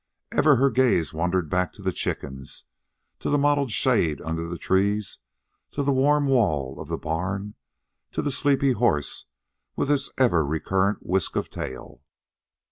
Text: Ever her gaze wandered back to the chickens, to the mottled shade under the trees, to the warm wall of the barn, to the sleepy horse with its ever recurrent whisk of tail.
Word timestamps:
Ever 0.31 0.55
her 0.55 0.71
gaze 0.71 1.13
wandered 1.13 1.47
back 1.47 1.71
to 1.73 1.83
the 1.83 1.91
chickens, 1.91 2.65
to 3.19 3.29
the 3.29 3.37
mottled 3.37 3.69
shade 3.69 4.19
under 4.21 4.47
the 4.47 4.57
trees, 4.57 5.19
to 5.73 5.83
the 5.83 5.93
warm 5.93 6.25
wall 6.25 6.79
of 6.79 6.87
the 6.87 6.97
barn, 6.97 7.53
to 8.13 8.23
the 8.23 8.31
sleepy 8.31 8.71
horse 8.71 9.25
with 9.75 9.91
its 9.91 10.09
ever 10.17 10.43
recurrent 10.43 11.05
whisk 11.05 11.35
of 11.35 11.51
tail. 11.51 12.01